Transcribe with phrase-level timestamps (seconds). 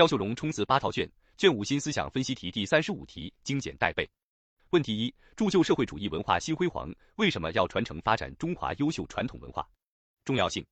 [0.00, 1.06] 肖秀荣冲刺八套卷，
[1.36, 4.08] 卷五新思想分析题第三十五题精简带背。
[4.70, 9.68] 问题一：铸就社会主义文化新辉煌，为什么要传承发展中华优秀传统文化？
[10.24, 10.64] 重要性：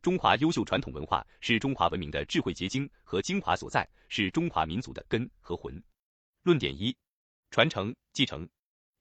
[0.00, 5.78] 中华优秀传统文化是中华文明的智慧结晶和精华所在，是中华民族的根和魂。
[6.42, 6.96] 论点一：
[7.50, 8.48] 传承继承。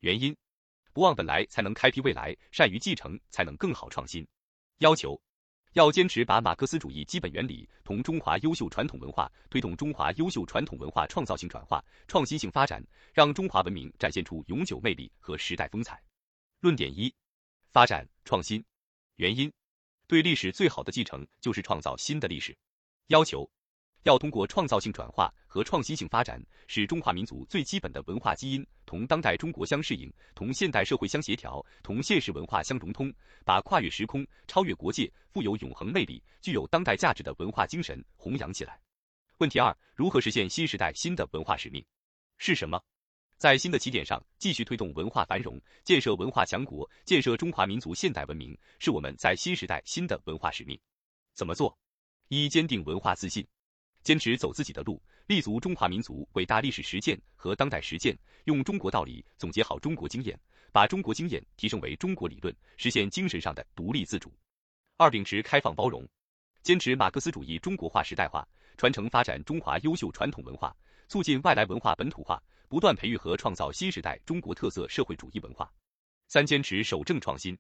[0.02, 0.36] 原因：
[0.91, 4.27] 不忘本来才能开辟未来，善于继承才能更好创新。
[4.80, 5.18] 要求。
[5.80, 16.04] 要坚持把马克思主义基本原理同中华优秀传统文化推动中华优秀传统文化创造性转化、创新性发展，让中华文明展现出永久魅力和时代风采。
[16.60, 17.10] 论点一：
[17.70, 18.61] 发展创新。
[19.15, 19.50] 原因：
[20.06, 22.54] 对历史最好的继承就是创造新的历史。
[23.07, 23.50] 要求。
[24.09, 33.14] 要通过创造性转化和创新性发展，使中华民族最基本的文化基因同当代中国相适应，同现代社会相协调，同现实文化相融通，
[33.45, 38.81] 把跨越时空、超越国界、富有永恒魅力、具有当代价值的文化精神弘扬起来。
[39.38, 41.86] 问题二：如何实现新时代新的文化使命？
[42.39, 42.81] 是什么？
[43.38, 50.78] 在新的起点上继续推动文化繁荣，建设文化强国，建设中华民族现代文明，是我们在新时代新的文化使命。
[51.36, 51.78] 怎么做？
[52.30, 53.45] 一、坚定文化自信。
[54.03, 60.39] 坚持走自己的路，立足中华民族伟大历史实践和当代实践，用中国道理总结好中国经验，
[60.72, 64.33] 把中国经验提升为中国理论，实现精神上的独立自主。
[64.97, 66.08] 二、秉持开放包容，
[66.64, 68.47] 坚持马克思主义中国化时代化，
[68.78, 70.75] 传承发展中华优秀传统文化，
[71.08, 75.72] 促进外来文化本土化，不断培育和创造新时代中国特色社会主义文化。
[76.28, 77.58] 三、坚持守正创新，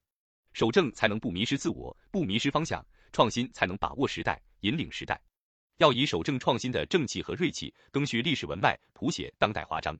[0.53, 5.19] 守正才能不迷失自我，不迷失方向，创新才能把握时代，引领时代。
[5.79, 9.97] 要以守正创新的正气和锐气，赓续历史文脉，谱写当代华章。